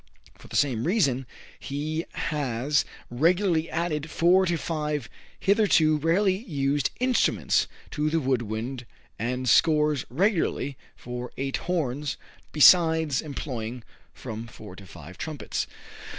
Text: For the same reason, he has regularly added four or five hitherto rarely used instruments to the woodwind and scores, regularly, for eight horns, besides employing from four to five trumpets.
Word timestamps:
For 0.35 0.47
the 0.47 0.55
same 0.55 0.85
reason, 0.85 1.27
he 1.59 2.05
has 2.13 2.85
regularly 3.11 3.69
added 3.69 4.09
four 4.09 4.45
or 4.45 4.57
five 4.57 5.07
hitherto 5.39 5.97
rarely 5.97 6.37
used 6.37 6.89
instruments 6.99 7.67
to 7.91 8.09
the 8.09 8.19
woodwind 8.19 8.87
and 9.19 9.47
scores, 9.47 10.03
regularly, 10.09 10.75
for 10.95 11.31
eight 11.37 11.57
horns, 11.57 12.17
besides 12.51 13.21
employing 13.21 13.83
from 14.11 14.47
four 14.47 14.75
to 14.77 14.87
five 14.87 15.19
trumpets. 15.19 15.67